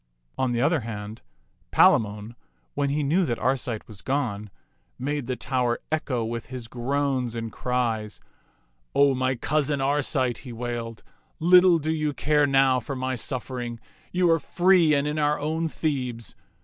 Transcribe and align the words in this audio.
On 0.35 0.51
the 0.51 0.63
other 0.63 0.79
hand, 0.79 1.21
Palamon, 1.69 2.33
when 2.73 2.89
he 2.89 3.03
knew 3.03 3.23
that 3.23 3.37
Arcite 3.37 3.87
was 3.87 4.01
gone, 4.01 4.49
made 4.97 5.27
the 5.27 5.35
tower 5.35 5.79
echo 5.91 6.25
with 6.25 6.47
his 6.47 6.67
groans 6.67 7.35
and 7.35 7.51
cries." 7.51 8.19
O 8.95 9.13
my 9.13 9.35
cousin 9.35 9.79
Arcite," 9.79 10.39
he 10.39 10.51
wailed, 10.51 11.03
*' 11.25 11.39
little 11.39 11.77
28 11.77 11.77
t^t 11.77 11.77
Mnxs^f^ 11.77 11.83
tak 11.83 11.83
do 11.83 11.91
you 11.91 12.13
care 12.15 12.47
now 12.47 12.79
for 12.79 12.95
my 12.95 13.13
suffering. 13.15 13.79
You 14.11 14.31
are 14.31 14.39
free 14.39 14.95
and 14.95 15.07
in 15.07 15.19
our 15.19 15.39
own 15.39 15.67
Thebes. 15.67 16.33